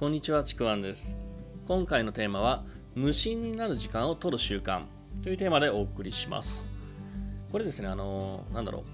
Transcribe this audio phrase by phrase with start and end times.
[0.00, 1.14] こんにちは、ちくわんです。
[1.68, 2.64] 今回のテーマは、
[2.94, 4.84] 無心になる時間を取る習慣
[5.22, 6.66] というテーマでお送りします。
[7.52, 8.84] これですね、あの、なんだろ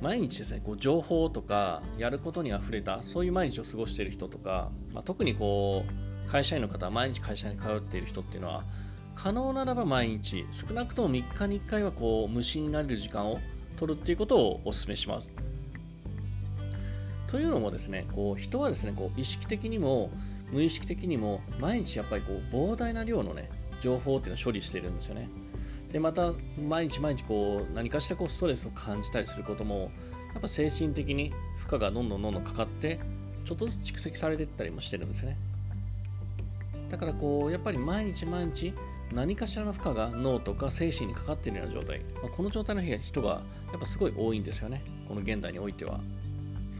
[0.00, 5.84] う、毎日ですね、こう情報とか、やることにあふれた、そういう毎日を過ごしている人とか、まあ、特にこ
[6.28, 8.62] う、会社員の方、毎日会社に通っている人っていうのは、
[9.16, 13.40] 可能ならば毎日、少なくとも3日に1回はこう無心になれる時間を
[13.76, 15.28] 取るっていうことをお勧めします。
[17.26, 20.10] というのもですね、こう人はですね、こう意識的にも
[20.52, 23.48] 無意識的にも毎日やっぱりこう膨大な量のね、
[23.80, 25.28] 情報っていうのを処理してるんですよね。
[25.90, 29.90] で、また毎日毎日こう何かしらこうストレスを感じたりすることも、
[30.32, 33.00] やっぱ精神的に負荷がどんどんどんどんかかって、
[33.44, 35.36] ちょっとずつ蓄積されていったりもしてるんですよね。
[36.90, 38.74] だからこう、やっぱり毎日毎日
[39.12, 44.82] 何かしらの負荷が脳とか精神にかかっているような状態、まあ、この状態の人がやっぱすごい多いんですよね。
[45.08, 46.00] この現代においては。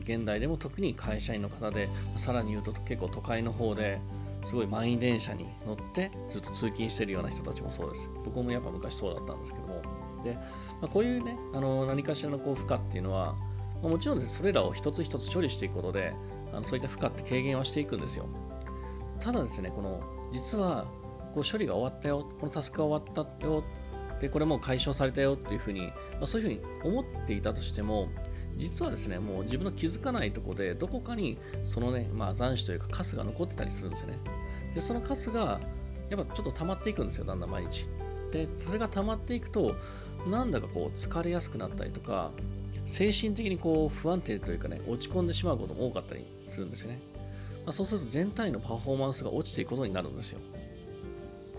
[0.00, 4.00] 現代でも特に会社員の方でさらに言うと結構都会の方で
[4.44, 8.10] すごい満員電車に乗ってずっと通勤してるような人たちもそうです。
[8.24, 9.82] 僕もやっぱ昔そうだったんですけども。
[10.22, 10.40] で、ま
[10.82, 13.34] あ、こういうねあの何かしらのこう負荷っていうのは、
[13.82, 16.12] まあ、もちろんねそれらを一つ一つ処理していくことで
[16.52, 18.26] あのそういった負荷って軽減はしていくんですよ。
[19.20, 20.84] ただですねこの実は
[21.34, 23.64] こう処理が終わったよこのタスクが終わったよ
[24.20, 28.08] でこれもう解消されたよっていうふうに、まあ、そういうふうに思っていたとしても
[28.56, 34.18] 実はですね、もう自分の気づかないとこで、どこかにそのね、まあ、残滓というか、カスが残ってたりするんですよね。
[34.74, 35.60] で、そのカスが、
[36.10, 37.86] やっぱちょっと溜まっていくんですよ、だんだん毎日。
[38.32, 39.74] で、それが溜まっていくと、
[40.28, 42.30] なんだかこう、疲れやすくなったりとか、
[42.86, 47.00] 精神的にこう、不安定というかね、落ち込んでしまうことも多かったりするんですよね。
[47.64, 50.40] まあ、そうすると全体のパフォーマンスが落ちていくことになるんですよ。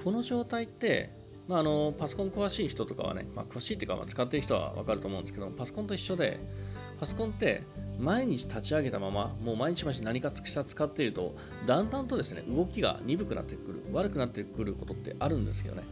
[0.04, 1.10] この状態って、
[1.48, 6.40] まあ、あのパソコン詳しい人とかはね、まあ、詳しいっていうか、まあ、使ってる人は分かると思うんですけどパソコンと一緒で
[7.00, 7.64] パソコンって
[8.00, 15.84] 毎日立ち上げたままもう毎日毎日何かしら使っているとだんだんとですね動きが鈍くなってくる悪くなってくることってあるんですよね。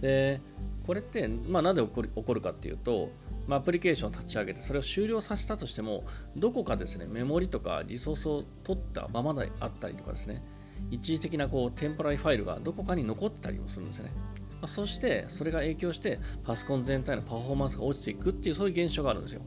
[0.00, 0.40] で
[0.86, 3.10] これって、まあ、なんで起こる起こるかっていうと、
[3.46, 6.04] まあ、アプリケーションを立ち上げてそれを終了させたとしても
[6.36, 10.42] どこかですねメモリとかリソースを取ったままであったりとかですね。
[10.90, 14.12] 一時的なこうテンポラリファイルがどこかに残ってたりもするんですよね。
[14.60, 19.42] ま、そしてそれが影響してパソコン全体のパフォーマンスが落ちていくっていうそういう現象があるんですよ。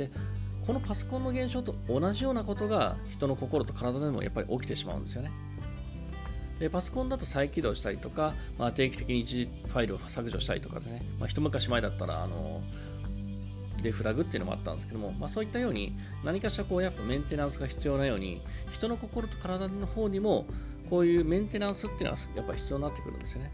[0.00, 0.10] で
[0.66, 5.30] このパソコンの現象と同じようなことが人の心と体でもやっぱり起きてしまうんですよね。
[6.58, 12.60] でパソコンだと再起動したりとか、まあ、定期的に一時ファイルを削除したりとかでね、まあ、一昔前だったらあの
[13.82, 18.42] デフラグっていうのもあったんですけども、まあ、そういったように何かしらこうやっぱメンテナンスが必要なように
[18.74, 20.44] 人の心と体の方にも
[20.90, 23.50] こういうメンテナンスっていうのはやっぱ必要になってくるんですよね。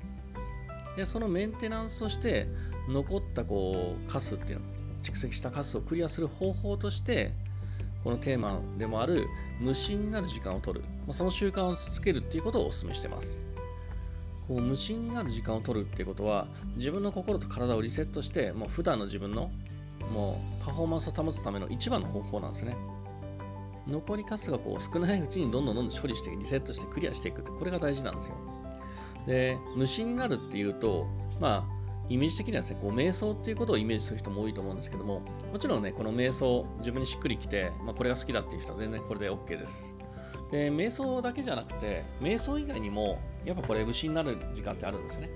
[0.96, 2.48] でそのメンテナンスとして
[2.88, 4.75] 残ったこうカスっていうの
[5.06, 7.32] 蓄積した数をクリアする方法として
[8.02, 9.26] このテーマでもある
[9.60, 13.42] 無心になる時間を取る、まあ、その習慣をつけるっていうことをお勧めしてます。
[14.48, 16.46] こう無心になる時間を取るっていうことは
[16.76, 19.50] 自分の心と体をリセットしてもう普段の自分の
[20.12, 22.76] もうパフォーマンスを保つための一番の方法なんですね。
[23.88, 28.34] 残りカスがこう少ないうちにどんどんどんどん処理してリセットしてクリアしていくってこれが大事なんですよ。
[29.26, 31.06] で無心になるっていうと
[31.40, 31.75] まあ
[32.08, 35.22] イメージ的にはですね、こう瞑想っていうことをイメージする人も多いと思うんですけども、
[35.52, 39.92] もちろんね、この瞑想、自分にしっくりきて、まあ、これが好きだっていう人は全然これで OK です。
[40.50, 45.30] で、瞑想だけじゃなくて、瞑想以外にも、やっぱこれ無心になる時間ってあるんですよね。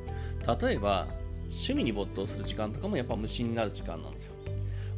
[0.61, 1.09] 例えば、
[1.51, 4.35] 趣味に没頭する時間とかもやっぱ無心になる時間なんですよ。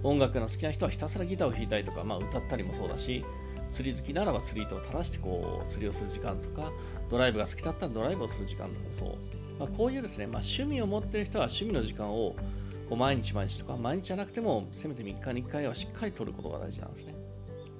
[0.02, 3.24] 音楽の好きな人はひたすらギターを弾いたりとか、まあ、歌ったりもそうだし、
[3.72, 6.70] 釣り好きならば釣り糸を垂らしてこう釣りをする時間とか、
[7.10, 9.16] ドライブが好きだったらドライブをする時間とかそう。
[9.58, 12.34] まあ、こういうですね、まあ、趣味を持っている人は趣味の時間を
[12.88, 17.14] こう毎日毎日とか毎日じゃなくてもせめて3日に1回はしっかり取ることが大事なんですね。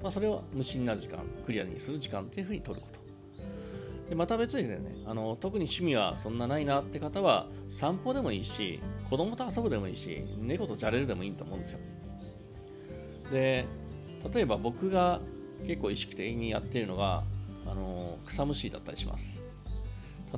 [0.03, 3.03] まあ、それを無心になる時間、クリアにする時間っていうふうに取ること。
[4.09, 11.79] でまた別にですねあの、特に趣味はそんなないなって方は散歩でもいいし、子供と遊ぶでもいいし、猫とじゃれるでもいいと思うんですよ。
[13.31, 13.65] で、
[14.33, 15.21] 例えば僕が
[15.67, 17.23] 結構意識的にやっているのが、
[17.67, 19.41] あの草むしりだったりします。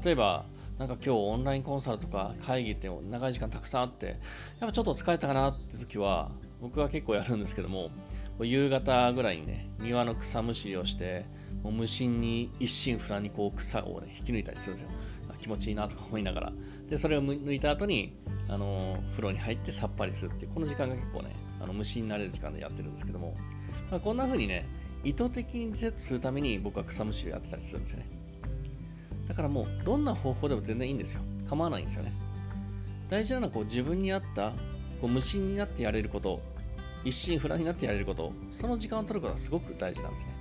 [0.03, 0.45] 例えば、
[0.79, 4.17] なんか今日オンラインコンサルとか会議って長い時間たくさんあって、やっ
[4.61, 6.31] ぱちょっと疲れたかなって時は、
[6.61, 7.91] 僕は結構やるんですけども、
[8.41, 11.25] 夕方ぐらいにね、庭の草むしりをして、
[11.63, 14.91] もう無心に一心不乱にこう草をね、引き抜いたりするんですよ。
[15.41, 16.53] 気持ちいいなとか思いながら。
[16.89, 18.17] で、それを抜いた後に、
[18.49, 23.37] あの風呂に入ってさっぱりするっていう、この時間が結構ね、あの無心になれる時間でやってるんですけども、
[23.91, 24.67] まあ、こんな風にね、
[25.05, 28.07] 意図的にリセットするために僕は草むしりやってたりするんですよね。
[29.29, 31.21] だからもうどんな方法でも全然いいんですよ。
[31.49, 32.13] 構わないんですよね。
[33.09, 34.51] 大事なのはこう自分に合った
[35.01, 36.41] こう無心になってやれること、
[37.05, 40.33] 一心不乱になってやれること、その時間を取ることがすごく大事なんですね。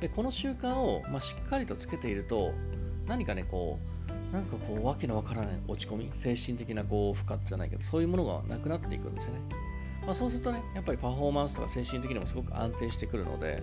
[0.00, 2.52] でこの習慣を、まあ、しっかりとつけていると
[3.06, 3.78] 何かねこ
[4.30, 9.40] うなんかこうわけのわからない落ち込み精神的なこう負荷じゃないけどそういうものがなくなっていくんですよね、
[10.06, 13.62] まあ、そうするとねやっぱりパフォーマンスとか精神的にもすごく安定してくるので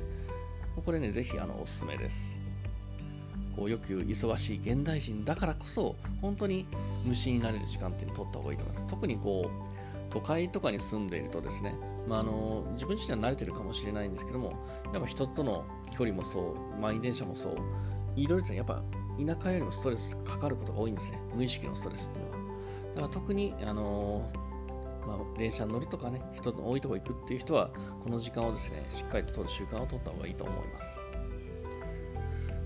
[0.86, 2.40] これねぜひあのおすすめです。
[3.56, 6.66] こうよく言う忙しい現代人だからこそ本当に
[7.04, 8.88] 無心になれる時間っていうのを取った方がいいと思います。
[8.88, 11.76] 特にこう都会とかに住んでいるとですね、
[12.08, 14.54] まあ、あの自分自身は慣れてるかもしれないんですけども
[14.94, 17.56] やっぱ人との距離もそう満員電車もそう
[18.16, 18.82] いろいろですねやっぱ
[19.18, 21.20] 田舎よりもストレスかかることが多いんですね。
[21.36, 22.38] 無意識のストレスっていうのは。
[22.90, 24.30] だから特にあの
[25.06, 27.69] まあ、電車に乗るとかね人の多いとこ行くっていう人は
[28.03, 31.12] この時間をですねしっかりと取る習慣を取った方がいいと思います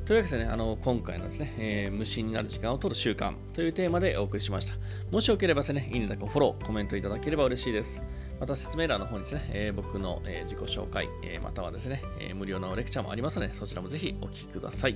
[0.05, 4.75] というわけでね、あの今回のですね、えー、無心になる時間を取る習慣というテーマでお送りしました。
[5.09, 8.03] もしよければですね、いいねだかフォロー、コメントいただければ嬉しいです。
[8.39, 14.95] また説明欄の方にですね、えー、僕の、えー、自己紹介、えまたはですね、え無料のレクチャーもありますので、そちらもぜひお聴きください。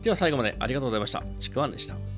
[0.00, 1.22] では最後までありがとうございました。
[1.38, 2.17] ちくわんでした。